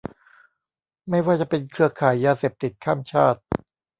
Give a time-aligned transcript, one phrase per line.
[1.09, 3.41] ไม่ว่าจะเป็นเครือข่ายยาเสพติดข้ามชาติ